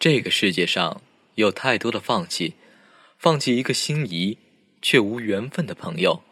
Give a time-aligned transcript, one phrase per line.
[0.00, 1.02] 这个世界上
[1.34, 2.54] 有太多的放弃：
[3.18, 4.38] 放弃一个心仪
[4.80, 6.22] 却无缘分的朋友，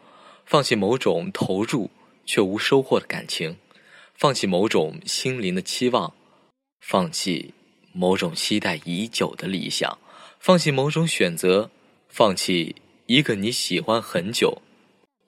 [0.43, 1.91] 放弃某种投入
[2.25, 3.57] 却无收获的感情，
[4.15, 6.15] 放弃某种心灵的期望，
[6.81, 7.53] 放弃
[7.93, 9.99] 某种期待已久的理想，
[10.39, 11.69] 放弃某种选择，
[12.07, 14.63] 放弃一个你喜欢很久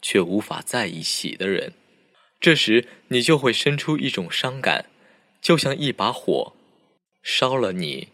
[0.01, 1.73] 却无法在一起的人。
[2.39, 4.87] 这时，你就会生出一种伤感，
[5.39, 6.53] 就像一把火
[7.21, 8.07] 烧了你。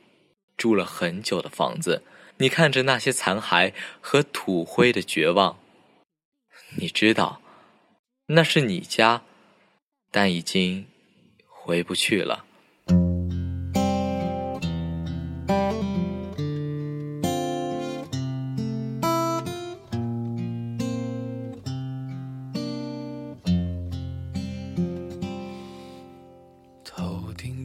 [0.58, 2.02] 住了很久的房子，
[2.38, 5.60] 你看着那些残骸和土灰的绝望，
[6.78, 7.40] 你知道，
[8.28, 9.22] 那是你家，
[10.12, 10.88] 但已经
[11.48, 12.46] 回不去了。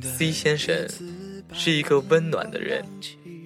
[0.02, 1.11] C 先生。
[1.52, 2.84] 是一个温暖的人，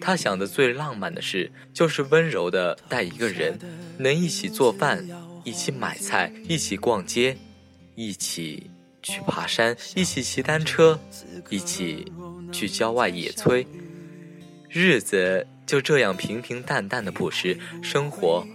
[0.01, 3.59] 他想的最浪漫的事，就是温柔的带一个人，
[3.99, 5.07] 能一起做饭，
[5.45, 7.37] 一起买菜，一起逛街，
[7.95, 8.71] 一起
[9.03, 10.99] 去爬山，一起骑单车，
[11.51, 12.11] 一起
[12.53, 13.67] 去郊外野炊。
[14.69, 18.47] 日子就这样平平淡淡的朴实，生活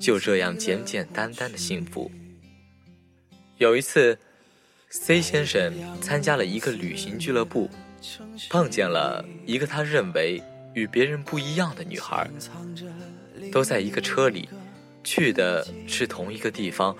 [0.00, 2.10] 就这样简简单单的幸福。
[3.58, 4.18] 有一次
[4.88, 7.70] ，C 先生参加了一个旅行俱乐部。
[8.50, 10.42] 碰见了一个他认为
[10.74, 12.28] 与别人不一样的女孩，
[13.52, 14.48] 都在一个车里，
[15.02, 16.96] 去的是同一个地方，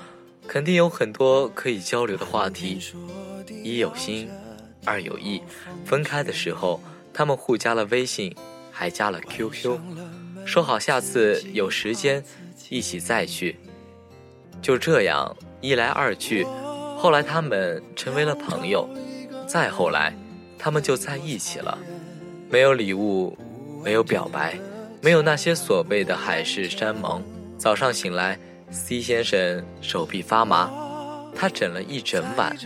[0.46, 2.78] 肯定有很多可以交流的话题。
[3.62, 4.28] 一有心，
[4.84, 5.42] 二有意。
[5.84, 6.80] 分开的时候，
[7.12, 8.34] 他们互加了微信，
[8.70, 9.78] 还加了 QQ，
[10.44, 12.22] 说好下次有时间
[12.68, 13.56] 一起再去。
[14.62, 16.44] 就这样一来二去，
[16.96, 18.88] 后来他们成为了朋友，
[19.46, 20.14] 再后来。
[20.64, 21.76] 他们就在一起了，
[22.48, 23.36] 没有礼物，
[23.84, 24.58] 没有表白，
[25.02, 27.22] 没有那些所谓的海誓山盟。
[27.58, 28.38] 早上醒来
[28.70, 30.70] ，C 先生手臂发麻，
[31.36, 32.56] 他整了一整晚。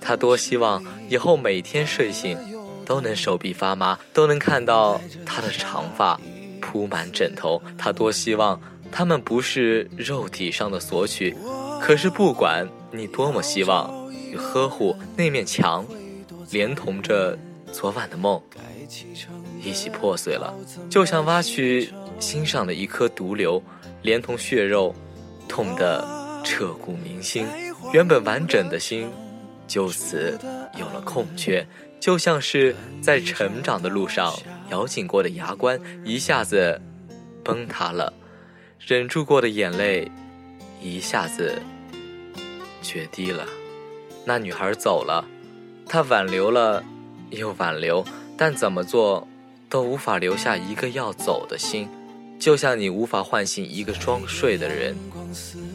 [0.00, 2.38] 他多希望以后每天睡醒
[2.86, 6.16] 都能手臂发麻，都能看到他的长发
[6.60, 7.60] 铺满枕头。
[7.76, 8.60] 他多希望
[8.92, 11.34] 他们不是肉体上的索取，
[11.80, 13.92] 可是不管你多么希望
[14.30, 15.84] 与呵护，那面墙，
[16.52, 17.36] 连同着。
[17.72, 18.40] 昨晚的梦
[19.62, 20.52] 一起破碎了，
[20.90, 23.62] 就像挖去心上的一颗毒瘤，
[24.02, 24.94] 连同血肉，
[25.48, 26.06] 痛得
[26.44, 27.46] 彻骨铭心。
[27.92, 29.08] 原本完整的心，
[29.66, 30.38] 就此
[30.76, 31.66] 有了空缺，
[32.00, 34.34] 就像是在成长的路上
[34.70, 36.80] 咬紧过的牙关，一下子
[37.44, 38.12] 崩塌了；
[38.84, 40.10] 忍住过的眼泪，
[40.82, 41.62] 一下子
[42.82, 43.46] 决堤了。
[44.24, 45.24] 那女孩走了，
[45.86, 46.82] 她挽留了。
[47.30, 48.04] 又挽留，
[48.36, 49.26] 但怎么做
[49.68, 51.88] 都无法留下一个要走的心，
[52.38, 54.96] 就像你无法唤醒一个装睡的人。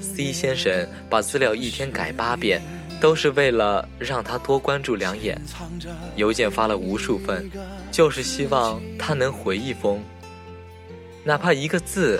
[0.01, 2.61] C 先生把资料一天改八遍，
[2.99, 5.39] 都是为了让他多关注两眼。
[6.15, 7.49] 邮件发了无数份，
[7.91, 10.03] 就是希望他能回一封，
[11.23, 12.19] 哪怕一个字，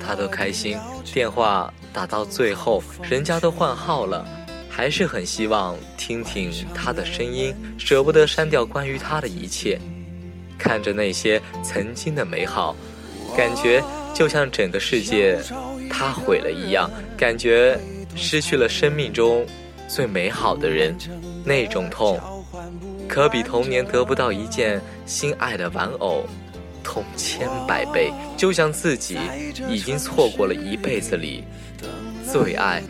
[0.00, 0.76] 他都开心。
[1.12, 4.26] 电话打到最后，人家都换号了。
[4.70, 9.78] 还是很希望听听他的声音，舍不得删掉关于他的一切。
[10.56, 12.76] 看着那些曾经的美好，
[13.36, 13.82] 感觉
[14.14, 15.38] 就像整个世界
[15.90, 17.78] 他毁了一样，感觉
[18.14, 19.44] 失去了生命中
[19.88, 20.96] 最美好的人，
[21.44, 22.20] 那种痛，
[23.08, 26.24] 可比童年得不到一件心爱的玩偶
[26.84, 28.12] 痛千百倍。
[28.36, 29.18] 就像自己
[29.68, 31.44] 已经错过了一辈子里
[32.30, 32.82] 最爱、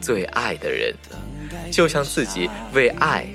[0.00, 0.94] 最爱的人。
[1.70, 3.26] 就像自己为爱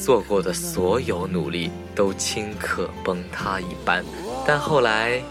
[0.00, 4.04] 做过的所有努力都顷刻崩塌一般，
[4.46, 5.22] 但后来，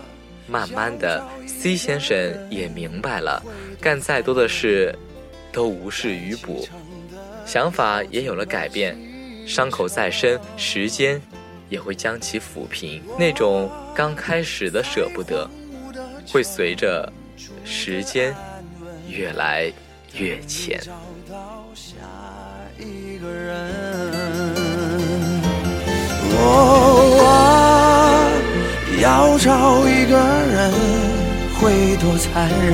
[0.48, 2.18] 慢慢的，C 先生
[2.50, 3.42] 也明白了，
[3.82, 4.94] 干再多的事，
[5.52, 6.68] 都无事于补，
[7.46, 8.98] 想法也有了改变，
[9.48, 11.22] 伤口再深，时间
[11.70, 13.02] 也会将其抚平。
[13.18, 15.50] 那种刚开始的舍不得，
[16.32, 17.12] 会随着
[17.66, 18.36] 时间
[19.10, 19.72] 越来
[20.18, 20.80] 越浅。
[23.20, 23.54] 个人，
[26.30, 26.38] 我
[29.02, 30.72] 要找一个人
[31.60, 32.72] 会多残忍？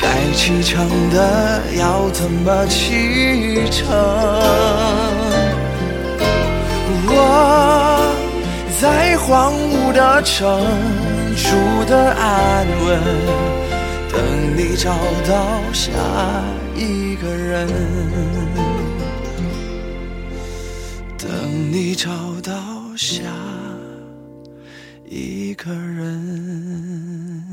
[0.00, 3.88] 该启程的要怎么启程？
[7.12, 7.16] 我
[8.80, 10.60] 在荒芜的城
[11.36, 13.00] 住的安稳，
[14.20, 14.90] 等你找
[15.26, 15.90] 到下
[16.76, 17.66] 一个人。
[21.16, 22.10] 等你找
[22.42, 22.52] 到
[22.96, 23.22] 下
[25.08, 27.49] 一个人。